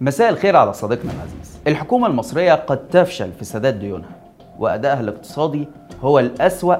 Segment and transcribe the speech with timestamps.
[0.00, 1.58] مساء الخير على صديقنا العزيز.
[1.66, 4.08] الحكومة المصرية قد تفشل في سداد ديونها
[4.58, 5.68] وأدائها الاقتصادي
[6.02, 6.74] هو الأسوأ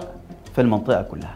[0.54, 1.34] في المنطقة كلها.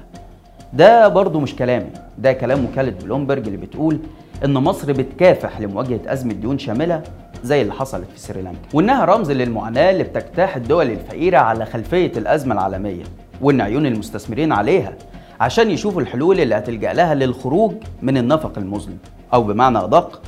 [0.73, 3.99] ده برضو مش كلامي ده كلام وكالة بلومبرج اللي بتقول
[4.45, 7.03] إن مصر بتكافح لمواجهة أزمة ديون شاملة
[7.45, 12.55] زي اللي حصلت في سريلانكا وإنها رمز للمعاناة اللي بتجتاح الدول الفقيرة على خلفية الأزمة
[12.55, 13.05] العالمية
[13.41, 14.93] وإن عيون المستثمرين عليها
[15.41, 17.73] عشان يشوفوا الحلول اللي هتلجأ لها للخروج
[18.03, 18.99] من النفق المظلم
[19.35, 20.23] أو بمعنى أدق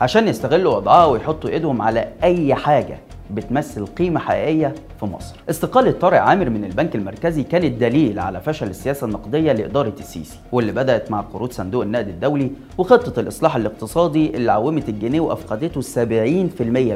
[0.00, 2.98] عشان يستغلوا وضعها ويحطوا ايدهم على اي حاجة
[3.30, 5.36] بتمثل قيمة حقيقية في مصر.
[5.50, 10.72] استقالة طارق عامر من البنك المركزي كانت دليل على فشل السياسة النقدية لإدارة السيسي، واللي
[10.72, 16.00] بدأت مع قروض صندوق النقد الدولي وخطة الإصلاح الاقتصادي اللي عومت الجنيه وأفقدته 70%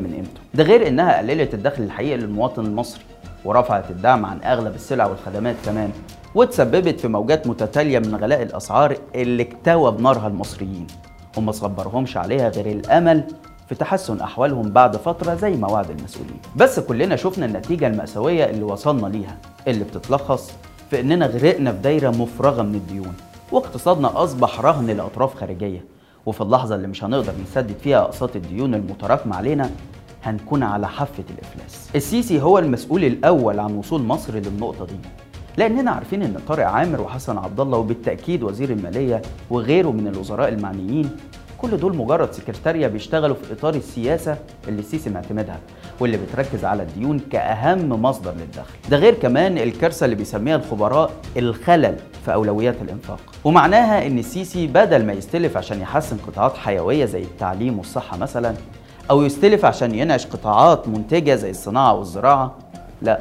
[0.00, 0.40] من قيمته.
[0.54, 3.04] ده غير إنها قللت الدخل الحقيقي للمواطن المصري،
[3.44, 5.90] ورفعت الدعم عن أغلب السلع والخدمات كمان،
[6.34, 10.86] وتسببت في موجات متتالية من غلاء الأسعار اللي اكتوى بنارها المصريين.
[11.36, 13.24] وما صبرهمش عليها غير الأمل
[13.68, 16.36] في تحسن أحوالهم بعد فترة زي ما وعد المسؤولين.
[16.56, 19.36] بس كلنا شفنا النتيجة المأساوية اللي وصلنا ليها
[19.68, 20.52] اللي بتتلخص
[20.90, 23.14] في إننا غرقنا في دايرة مفرغة من الديون
[23.52, 25.84] واقتصادنا أصبح رهن لأطراف خارجية.
[26.26, 29.70] وفي اللحظة اللي مش هنقدر نسدد فيها أقساط الديون المتراكمة علينا
[30.22, 31.88] هنكون على حافة الإفلاس.
[31.94, 34.96] السيسي هو المسؤول الأول عن وصول مصر للنقطة دي.
[35.56, 41.10] لأننا عارفين إن طارق عامر وحسن عبد الله وبالتأكيد وزير المالية وغيره من الوزراء المعنيين
[41.58, 44.36] كل دول مجرد سكرتاريا بيشتغلوا في إطار السياسة
[44.68, 45.58] اللي السيسي معتمدها
[46.00, 48.70] واللي بتركز على الديون كأهم مصدر للدخل.
[48.90, 53.20] ده غير كمان الكارثة اللي بيسميها الخبراء الخلل في أولويات الإنفاق.
[53.44, 58.54] ومعناها إن السيسي بدل ما يستلف عشان يحسن قطاعات حيوية زي التعليم والصحة مثلا
[59.10, 62.54] أو يستلف عشان ينعش قطاعات منتجة زي الصناعة والزراعة
[63.02, 63.20] لا.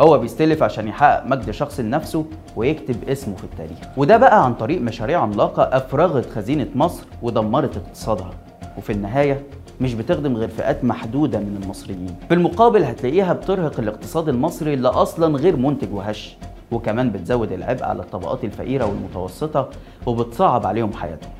[0.00, 2.24] هو بيستلف عشان يحقق مجد شخصي لنفسه
[2.56, 3.78] ويكتب اسمه في التاريخ.
[3.96, 8.30] وده بقى عن طريق مشاريع عملاقة أفرغت خزينة مصر ودمرت اقتصادها.
[8.78, 9.42] وفي النهاية
[9.80, 12.16] مش بتخدم غير فئات محدودة من المصريين.
[12.28, 16.36] في المقابل هتلاقيها بترهق الاقتصاد المصري اللي أصلا غير منتج وهش.
[16.72, 19.68] وكمان بتزود العبء على الطبقات الفقيرة والمتوسطة
[20.06, 21.32] وبتصعب عليهم حياتهم.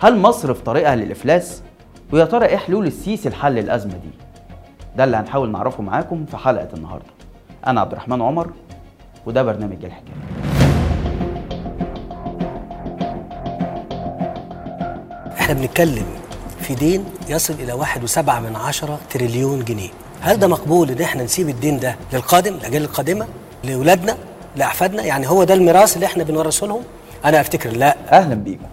[0.00, 1.62] هل مصر في طريقها للإفلاس؟
[2.12, 4.10] ويا ترى إيه حلول السيسي لحل الأزمة دي؟
[4.96, 7.17] ده اللي هنحاول نعرفه معاكم في حلقة النهارده.
[7.68, 8.50] أنا عبد الرحمن عمر
[9.26, 10.14] وده برنامج الحكاية.
[15.40, 16.06] إحنا بنتكلم
[16.60, 19.88] في دين يصل إلى واحد وسبعة من عشرة تريليون جنيه.
[20.20, 23.26] هل ده مقبول إن إحنا نسيب الدين ده للقادم الأجيال القادمة
[23.64, 24.16] لأولادنا
[24.56, 26.82] لأحفادنا؟ يعني هو ده الميراث اللي إحنا بنورثه لهم؟
[27.24, 27.96] أنا أفتكر لا.
[28.12, 28.64] أهلا بيكم.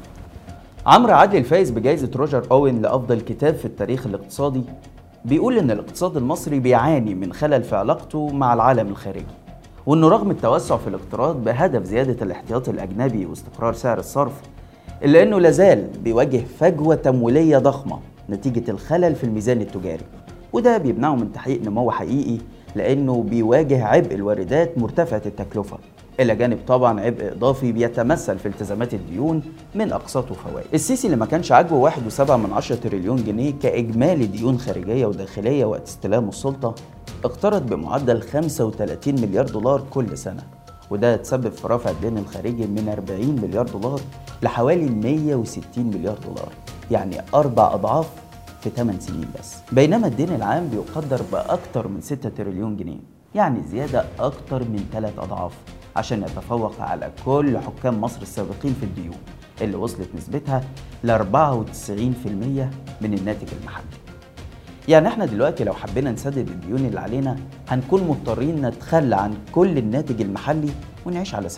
[0.85, 4.63] عمرو عدلي الفايز بجائزة روجر أوين لأفضل كتاب في التاريخ الاقتصادي
[5.25, 9.25] بيقول إن الاقتصاد المصري بيعاني من خلل في علاقته مع العالم الخارجي
[9.86, 14.34] وإنه رغم التوسع في الاقتراض بهدف زيادة الاحتياطي الأجنبي واستقرار سعر الصرف
[15.03, 18.00] إلا إنه لازال بيواجه فجوة تمويلية ضخمة
[18.30, 20.03] نتيجة الخلل في الميزان التجاري
[20.53, 22.38] وده بيمنعه من تحقيق نمو حقيقي
[22.75, 25.78] لأنه بيواجه عبء الواردات مرتفعة التكلفة.
[26.19, 29.41] إلى جانب طبعا عبء إضافي بيتمثل في التزامات الديون
[29.75, 30.65] من أقساط وفوائد.
[30.73, 35.87] السيسي اللي ما كانش عاجبه 1.7 من 10 تريليون جنيه كإجمالي ديون خارجية وداخلية وقت
[35.87, 36.75] استلامه السلطة
[37.23, 40.43] اقترض بمعدل 35 مليار دولار كل سنة.
[40.89, 44.01] وده تسبب في رفع الدين الخارجي من 40 مليار دولار
[44.43, 46.49] لحوالي 160 مليار دولار
[46.91, 48.09] يعني أربع أضعاف
[48.61, 49.55] في 8 سنين بس.
[49.71, 52.99] بينما الدين العام بيقدر بأكثر من 6 تريليون جنيه
[53.35, 55.51] يعني زيادة أكثر من ثلاث أضعاف.
[55.95, 59.17] عشان يتفوق على كل حكام مصر السابقين في الديون
[59.61, 60.63] اللي وصلت نسبتها
[61.03, 61.22] ل 94%
[63.01, 63.85] من الناتج المحلي.
[64.88, 67.35] يعني إحنا دلوقتي لو حبينا نسدد الديون اللي علينا
[67.69, 70.69] هنكون مضطرين نتخلى عن كل الناتج المحلي
[71.06, 71.53] ونعيش على 6%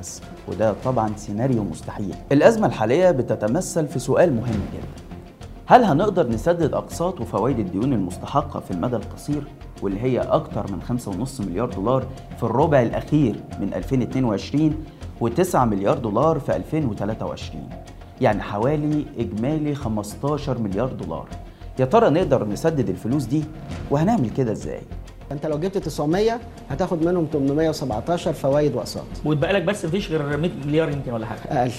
[0.00, 2.14] بس وده طبعا سيناريو مستحيل.
[2.32, 5.04] الأزمة الحالية بتتمثل في سؤال مهم جدا.
[5.66, 9.42] هل هنقدر نسدد أقساط وفوائد الديون المستحقة في المدى القصير؟
[9.82, 14.84] واللي هي أكتر من 5.5 مليار دولار في الربع الأخير من 2022
[15.20, 17.68] و9 مليار دولار في 2023
[18.20, 21.28] يعني حوالي إجمالي 15 مليار دولار.
[21.78, 23.44] يا ترى نقدر نسدد الفلوس دي؟
[23.90, 24.80] وهنعمل كده إزاي؟
[25.32, 26.40] أنت لو جبت 900
[26.70, 29.04] هتاخد منهم 817 فوائد وأقساط.
[29.24, 31.40] ويتبقى لك بس مفيش غير 100 مليار يمكن ولا حاجة.
[31.60, 31.70] أقل.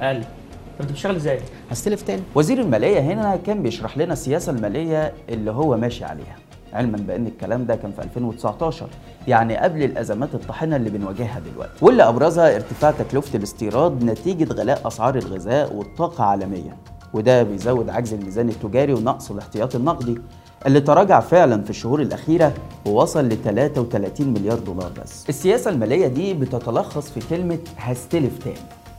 [0.00, 0.20] أقل.
[0.22, 1.40] طب أنت بتشتغل إزاي؟
[1.70, 2.22] هستلف تاني.
[2.34, 6.36] وزير المالية هنا كان بيشرح لنا السياسة المالية اللي هو ماشي عليها.
[6.72, 8.86] علما بأن الكلام ده كان في 2019
[9.28, 15.14] يعني قبل الأزمات الطاحنة اللي بنواجهها دلوقتي واللي أبرزها ارتفاع تكلفة الاستيراد نتيجة غلاء أسعار
[15.18, 16.76] الغذاء والطاقة عالميا
[17.14, 20.18] وده بيزود عجز الميزان التجاري ونقص الاحتياطي النقدي
[20.66, 22.52] اللي تراجع فعلا في الشهور الأخيرة
[22.86, 25.28] ووصل ل 33 مليار دولار بس.
[25.28, 28.56] السياسة المالية دي بتتلخص في كلمة هستلف تاني.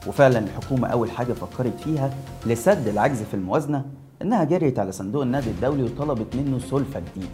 [0.08, 2.14] وفعلا الحكومة أول حاجة فكرت فيها
[2.46, 3.86] لسد العجز في الموازنة
[4.22, 7.32] إنها جريت على صندوق النقد الدولي وطلبت منه سلفة جديدة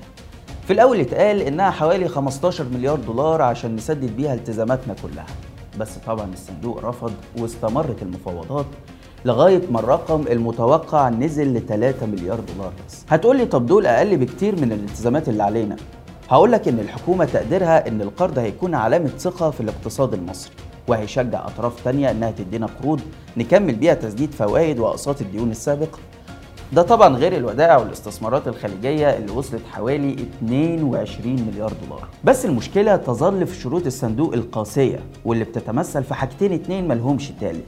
[0.68, 5.26] في الأول اتقال إنها حوالي 15 مليار دولار عشان نسدد بيها التزاماتنا كلها.
[5.80, 8.66] بس طبعا الصندوق رفض واستمرت المفاوضات
[9.26, 13.06] لغاية ما الرقم المتوقع نزل ل 3 مليار دولار بس.
[13.10, 15.76] هتقولي طب دول أقل بكتير من الالتزامات اللي علينا.
[16.30, 20.54] هقول لك إن الحكومة تقديرها إن القرض هيكون علامة ثقة في الاقتصاد المصري
[20.88, 23.02] وهيشجع أطراف تانية إنها تدينا قروض
[23.38, 26.00] نكمل بيها تسديد فوائد وأقساط الديون السابقة.
[26.74, 32.08] ده طبعا غير الودائع والاستثمارات الخارجيه اللي وصلت حوالي 22 مليار دولار.
[32.24, 37.64] بس المشكلة تظل في شروط الصندوق القاسية واللي بتتمثل في حاجتين اتنين ملهمش تالت.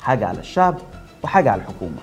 [0.00, 0.78] حاجة على الشعب
[1.24, 1.96] وحاجة على الحكومة.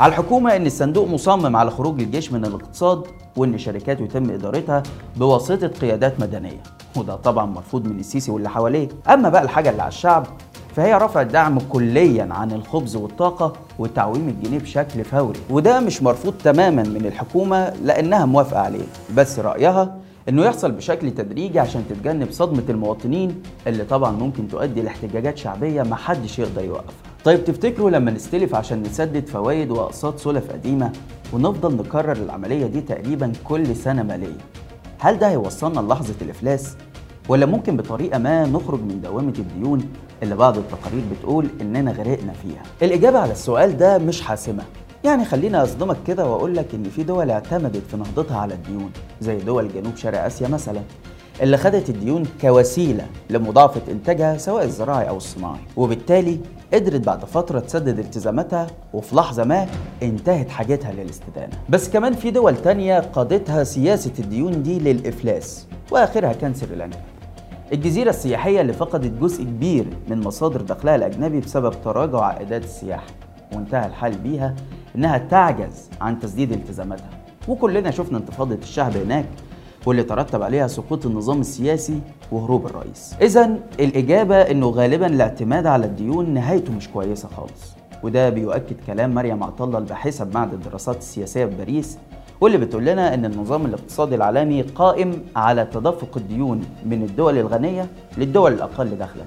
[0.00, 3.02] على الحكومة إن الصندوق مصمم على خروج الجيش من الاقتصاد
[3.36, 4.82] وإن شركات يتم إدارتها
[5.16, 6.62] بواسطة قيادات مدنية.
[6.96, 8.88] وده طبعا مرفوض من السيسي واللي حواليه.
[9.08, 10.26] أما بقى الحاجة اللي على الشعب
[10.76, 15.40] فهي رفع الدعم كليا عن الخبز والطاقة وتعويم الجنيه بشكل فوري.
[15.50, 18.84] وده مش مرفوض تماما من الحكومة لأنها موافقة عليه.
[19.16, 19.96] بس رأيها
[20.28, 26.38] إنه يحصل بشكل تدريجي عشان تتجنب صدمة المواطنين اللي طبعا ممكن تؤدي لاحتجاجات شعبية محدش
[26.38, 26.94] يقدر يوقفها.
[27.24, 30.92] طيب تفتكروا لما نستلف عشان نسدد فوائد وأقساط سلف قديمة
[31.32, 34.38] ونفضل نكرر العملية دي تقريبا كل سنة مالية
[34.98, 36.76] هل ده هيوصلنا للحظة الإفلاس؟
[37.28, 39.88] ولا ممكن بطريقة ما نخرج من دوامة الديون
[40.22, 44.62] اللي بعض التقارير بتقول إننا غرقنا فيها؟ الإجابة على السؤال ده مش حاسمة.
[45.04, 48.90] يعني خليني أصدمك كده وأقول لك إن في دول اعتمدت في نهضتها على الديون
[49.20, 50.80] زي دول جنوب شرق آسيا مثلا
[51.42, 55.60] اللي خدت الديون كوسيلة لمضاعفة إنتاجها سواء الزراعي أو الصناعي.
[55.76, 56.38] وبالتالي
[56.74, 59.66] قدرت بعد فترة تسدد التزاماتها وفي لحظة ما
[60.02, 61.52] انتهت حاجتها للاستدانة.
[61.68, 66.98] بس كمان في دول تانية قادتها سياسة الديون دي للإفلاس وآخرها كان سريلانكا
[67.72, 73.06] الجزيرة السياحية اللي فقدت جزء كبير من مصادر دخلها الأجنبي بسبب تراجع عائدات السياحة
[73.54, 74.54] وانتهى الحال بيها
[74.96, 77.10] إنها تعجز عن تسديد التزاماتها.
[77.48, 79.26] وكلنا شفنا انتفاضة الشعب هناك
[79.86, 82.00] واللي ترتب عليها سقوط النظام السياسي
[82.32, 83.14] وهروب الرئيس.
[83.22, 87.74] إذا الإجابة إنه غالبا الاعتماد على الديون نهايته مش كويسة خالص.
[88.02, 91.98] وده بيؤكد كلام مريم عطلة الباحثة بمعهد الدراسات السياسية في باريس
[92.40, 97.86] واللي بتقول لنا إن النظام الاقتصادي العالمي قائم على تدفق الديون من الدول الغنية
[98.18, 99.22] للدول الأقل دخلا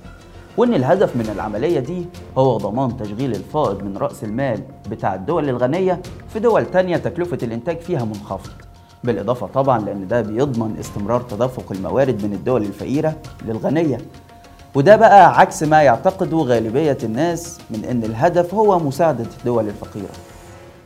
[0.58, 2.06] وإن الهدف من العملية دي
[2.38, 4.60] هو ضمان تشغيل الفائض من رأس المال
[4.92, 6.02] بتاع الدول الغنية
[6.34, 8.50] في دول تانية تكلفة الإنتاج فيها منخفض.
[9.04, 13.16] بالإضافة طبعا لأن ده بيضمن استمرار تدفق الموارد من الدول الفقيرة
[13.46, 13.98] للغنية.
[14.76, 20.10] وده بقى عكس ما يعتقده غالبية الناس من إن الهدف هو مساعدة الدول الفقيرة.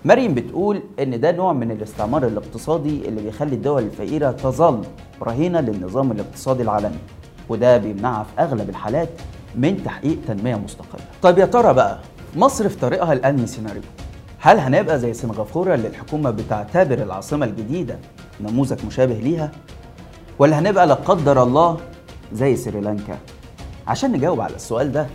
[0.06, 4.82] مريم بتقول إن ده نوع من الاستعمار الاقتصادي اللي بيخلي الدول الفقيرة تظل
[5.22, 6.98] رهينة للنظام الاقتصادي العالمي
[7.50, 9.10] وده بيمنعها في أغلب الحالات
[9.56, 11.02] من تحقيق تنمية مستقلة.
[11.22, 12.00] طيب يا ترى بقى
[12.36, 13.82] مصر في طريقها لأنهي سيناريو؟
[14.40, 18.00] هل هنبقى زي سنغافورة اللي الحكومة بتعتبر العاصمة الجديدة
[18.42, 19.52] نموذج مشابه ليها؟
[20.40, 21.78] ولا هنبقى لا قدر الله
[22.34, 23.18] زي سريلانكا؟
[23.88, 25.08] عشان نجاوب على السؤال ده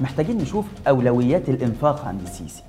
[0.00, 2.62] محتاجين نشوف أولويات الإنفاق عند السيسي.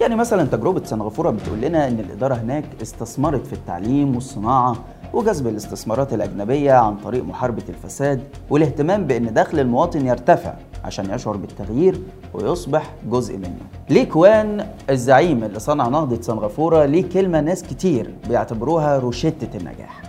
[0.00, 4.76] يعني مثلا تجربة سنغافورة بتقول لنا إن الإدارة هناك استثمرت في التعليم والصناعة
[5.12, 8.20] وجذب الاستثمارات الأجنبية عن طريق محاربة الفساد
[8.50, 10.54] والاهتمام بأن دخل المواطن يرتفع
[10.84, 12.00] عشان يشعر بالتغيير
[12.34, 13.58] ويصبح جزء منه.
[13.90, 20.02] ليه كوان الزعيم اللي صنع نهضة سنغافورة ليه كلمة ناس كتير بيعتبروها روشتة النجاح.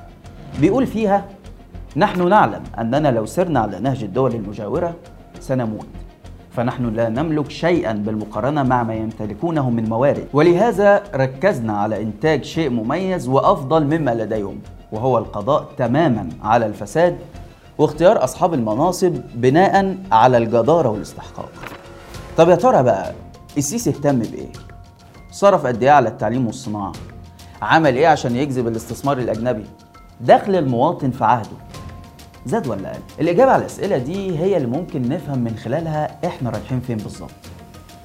[0.59, 1.25] بيقول فيها
[1.97, 4.95] نحن نعلم أننا لو سرنا على نهج الدول المجاورة
[5.39, 5.85] سنموت
[6.51, 12.69] فنحن لا نملك شيئا بالمقارنة مع ما يمتلكونه من موارد ولهذا ركزنا على إنتاج شيء
[12.69, 14.59] مميز وأفضل مما لديهم
[14.91, 17.17] وهو القضاء تماما على الفساد
[17.77, 21.49] واختيار أصحاب المناصب بناء على الجدارة والاستحقاق
[22.37, 23.11] طب يا ترى بقى
[23.57, 24.47] السيسي اهتم بإيه؟
[25.31, 26.91] صرف قد إيه على التعليم والصناعة؟
[27.61, 29.65] عمل إيه عشان يجذب الاستثمار الأجنبي؟
[30.21, 31.49] دخل المواطن في عهده
[32.45, 36.79] زاد ولا قل؟ الإجابة على الأسئلة دي هي اللي ممكن نفهم من خلالها إحنا رايحين
[36.79, 37.31] فين بالظبط.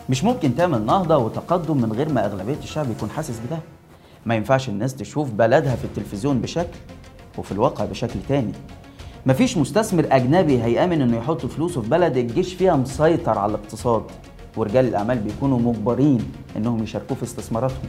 [0.08, 3.58] مش ممكن تعمل نهضة وتقدم من غير ما أغلبية الشعب يكون حاسس بده.
[4.26, 6.76] ما ينفعش الناس تشوف بلدها في التلفزيون بشكل
[7.38, 8.52] وفي الواقع بشكل تاني.
[9.26, 14.02] مفيش مستثمر أجنبي هيأمن إنه يحط فلوسه في بلد الجيش فيها مسيطر على الاقتصاد
[14.56, 17.88] ورجال الأعمال بيكونوا مجبرين إنهم يشاركوا في استثماراتهم.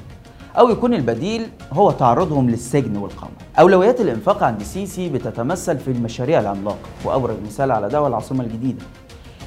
[0.58, 3.30] أو يكون البديل هو تعرضهم للسجن والقمع.
[3.60, 8.84] أولويات الإنفاق عند السيسي بتتمثل في المشاريع العملاقة وأبرز مثال على ده العاصمة الجديدة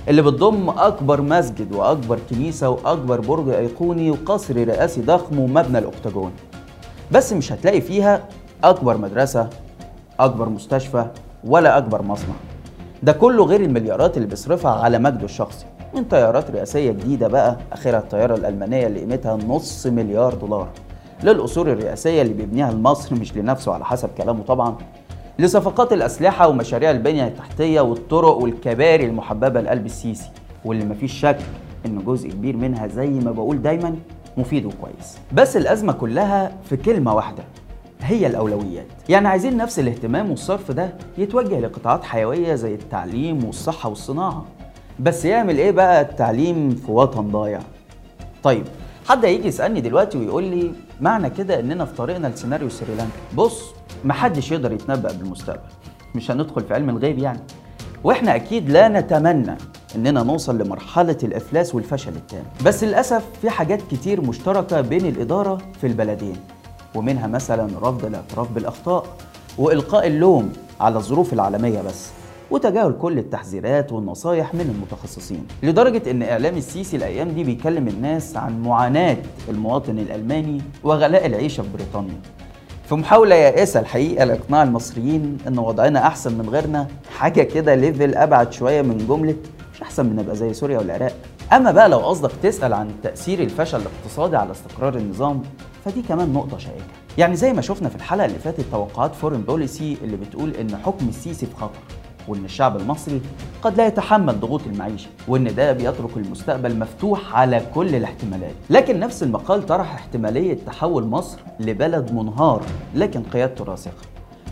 [0.09, 6.33] اللي بتضم أكبر مسجد وأكبر كنيسة وأكبر برج أيقوني وقصر رئاسي ضخم ومبنى الأكتاجون.
[7.13, 8.25] بس مش هتلاقي فيها
[8.65, 9.51] أكبر مدرسة
[10.21, 11.07] أكبر مستشفى
[11.45, 12.35] ولا أكبر مصنع.
[13.03, 15.67] ده كله غير المليارات اللي بيصرفها على مجده الشخصي.
[15.95, 20.69] من طيارات رئاسية جديدة بقى آخرها الطيارة الألمانية اللي قيمتها نص مليار دولار.
[21.25, 24.77] للأصول الرئاسية اللي بيبنيها لمصر مش لنفسه على حسب كلامه طبعا
[25.39, 30.31] لصفقات الأسلحة ومشاريع البنية التحتية والطرق والكباري المحببة لقلب السيسي
[30.65, 31.39] واللي مفيش شك
[31.87, 33.97] إن جزء كبير منها زي ما بقول دايما
[34.37, 35.19] مفيد وكويس.
[35.33, 37.43] بس الأزمة كلها في كلمة واحدة
[38.01, 38.87] هي الأولويات.
[39.09, 44.45] يعني عايزين نفس الاهتمام والصرف ده يتوجه لقطاعات حيوية زي التعليم والصحة والصناعة.
[45.01, 47.61] بس يعمل إيه بقى التعليم في وطن ضايع؟
[48.43, 48.65] طيب
[49.09, 53.63] حد هيجي يسألني دلوقتي ويقول لي معنى كده إننا في طريقنا لسيناريو سريلانكا؟ بص
[54.05, 55.69] محدش يقدر يتنبأ بالمستقبل
[56.15, 57.41] مش هندخل في علم الغيب يعني.
[58.05, 59.57] وإحنا أكيد لا نتمنى
[59.97, 62.43] إننا نوصل لمرحلة الإفلاس والفشل التام.
[62.65, 66.37] بس للأسف في حاجات كتير مشتركة بين الإدارة في البلدين
[66.95, 69.07] ومنها مثلا رفض الإعتراف بالأخطاء
[69.59, 72.11] وإلقاء اللوم على الظروف العالمية بس.
[72.51, 78.63] وتجاهل كل التحذيرات والنصايح من المتخصصين لدرجة إن إعلام السيسي الأيام دي بيكلم الناس عن
[78.63, 79.17] معاناة
[79.49, 82.21] المواطن الألماني وغلاء العيشة في بريطانيا.
[82.89, 86.89] في محاولة يائسة الحقيقة لإقناع المصريين إن وضعنا أحسن من غيرنا
[87.19, 89.37] حاجة كده level أبعد شوية من جملة
[89.75, 91.13] مش أحسن من نبقى زي سوريا والعراق.
[91.53, 95.43] أما بقى لو قصدك تسأل عن تأثير الفشل الاقتصادي على استقرار النظام
[95.85, 96.85] فدي كمان نقطة شائكة.
[97.19, 101.09] يعني زي ما شفنا في الحلقة اللي فاتت توقعات فورين بوليسي اللي بتقول إن حكم
[101.09, 101.79] السيسي في خطر.
[102.29, 103.21] وإن الشعب المصري
[103.63, 108.55] قد لا يتحمل ضغوط المعيشة وإن ده بيترك المستقبل مفتوح على كل الاحتمالات.
[108.71, 112.63] لكن نفس المقال طرح احتمالية تحول مصر لبلد منهار
[112.95, 113.93] لكن قيادته راسخة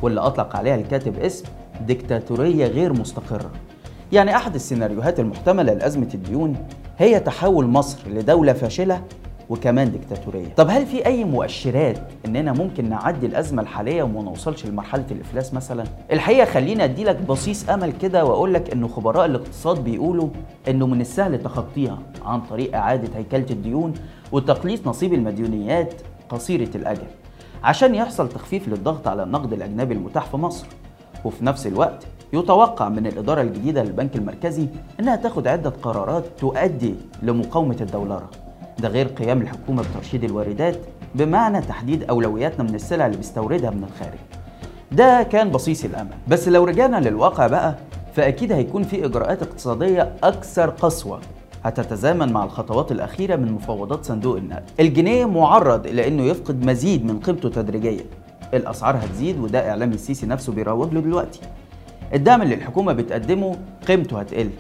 [0.03, 1.45] واللي أطلق عليها الكاتب اسم
[1.87, 3.51] ديكتاتورية غير مستقرة.
[4.13, 6.57] يعني أحد السيناريوهات المحتملة لأزمة الديون
[6.99, 9.03] هي تحول مصر لدولة فاشلة
[9.51, 15.05] وكمان ديكتاتورية طب هل في أي مؤشرات إننا ممكن نعدي الأزمة الحالية وما نوصلش لمرحلة
[15.11, 20.29] الإفلاس مثلا؟ الحقيقة خليني أديلك بصيص أمل كده وأقول لك إن خبراء الاقتصاد بيقولوا
[20.69, 23.95] إنه من السهل تخطيها عن طريق إعادة هيكلة الديون
[24.33, 25.95] وتقليص نصيب المديونيات
[26.29, 27.07] قصيرة الأجل
[27.65, 30.67] عشان يحصل تخفيف للضغط على النقد الأجنبي المتاح في مصر.
[31.25, 34.67] وفي نفس الوقت يتوقع من الإدارة الجديدة للبنك المركزي
[35.01, 38.31] إنها تاخد عدة قرارات تؤدي لمقاومة الدولارة.
[38.79, 40.77] ده غير قيام الحكومة بترشيد الواردات
[41.15, 44.19] بمعنى تحديد أولوياتنا من السلع اللي بيستوردها من الخارج.
[44.93, 46.15] ده كان بصيص الأمل.
[46.29, 47.75] بس لو رجعنا للواقع بقى
[48.15, 51.21] فأكيد هيكون في إجراءات اقتصادية أكثر قسوة
[51.65, 54.63] هتتزامن مع الخطوات الأخيرة من مفاوضات صندوق النقد.
[54.81, 58.05] الجنيه معرض إلى أنه يفقد مزيد من قيمته تدريجيا.
[58.55, 61.41] الأسعار هتزيد وده إعلام السيسي نفسه بيروج له دلوقتي.
[62.15, 63.57] الدعم اللي الحكومة بتقدمه
[63.89, 64.51] قيمته هتقل.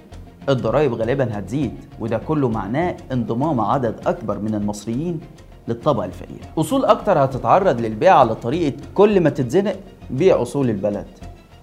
[0.48, 5.20] الضرائب غالبا هتزيد وده كله معناه انضمام عدد أكبر من المصريين
[5.68, 6.44] للطبقة الفقيرة.
[6.58, 9.76] أصول أكتر هتتعرض للبيع على طريقة كل ما تتزنق
[10.10, 11.06] بيع أصول البلد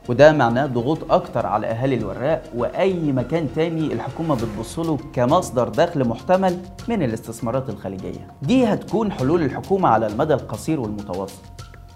[0.09, 6.57] وده معناه ضغوط أكتر على أهالي الوراق وأي مكان تاني الحكومة بتبصله كمصدر دخل محتمل
[6.89, 8.27] من الاستثمارات الخليجية.
[8.41, 11.41] دي هتكون حلول الحكومة على المدى القصير والمتوسط.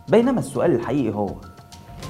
[0.08, 1.30] بينما السؤال الحقيقي هو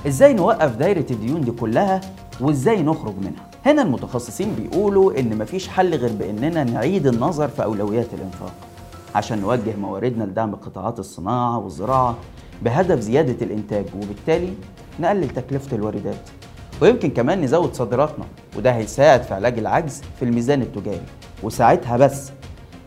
[0.07, 2.01] إزاي نوقف دايرة الديون دي كلها
[2.41, 8.13] وإزاي نخرج منها؟ هنا المتخصصين بيقولوا إن مفيش حل غير بإننا نعيد النظر في أولويات
[8.13, 8.53] الإنفاق
[9.15, 12.17] عشان نوجه مواردنا لدعم قطاعات الصناعة والزراعة
[12.61, 14.53] بهدف زيادة الإنتاج وبالتالي
[14.99, 16.29] نقلل تكلفة الواردات.
[16.81, 18.25] ويمكن كمان نزود صادراتنا
[18.57, 21.05] وده هيساعد في علاج العجز في الميزان التجاري.
[21.43, 22.31] وساعتها بس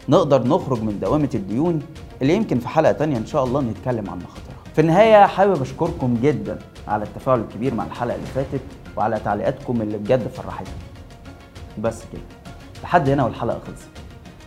[0.08, 1.82] نقدر نخرج من دوامة الديون
[2.22, 4.56] اللي يمكن في حلقة تانية إن شاء الله نتكلم عن مخاطرها.
[4.74, 6.58] في النهاية حابب أشكركم جدا.
[6.88, 8.60] على التفاعل الكبير مع الحلقة اللي فاتت
[8.96, 10.74] وعلى تعليقاتكم اللي بجد فرحتني.
[11.78, 12.22] بس كده.
[12.82, 13.88] لحد هنا والحلقة خلصت.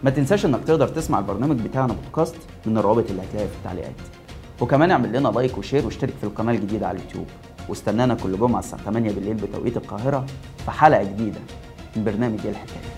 [0.03, 3.95] ما تنساش إنك تقدر تسمع البرنامج بتاعنا بودكاست من الروابط اللي هتلاقيها في التعليقات.
[4.61, 7.25] وكمان اعمل لنا like و share واشترك في القناة الجديدة على اليوتيوب.
[7.69, 10.25] واستنانا كل جمعة الساعة 8 بالليل بتوقيت القاهرة
[10.65, 11.39] في حلقة جديدة
[11.95, 12.94] من برنامج إيه الحكاية؟